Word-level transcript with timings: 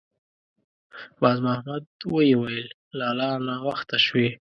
باز 1.21 1.37
محمد 1.45 1.83
ویې 2.11 2.35
ویل: 2.39 2.67
«لالا! 2.99 3.29
ناوخته 3.47 3.97
شوې.» 4.05 4.27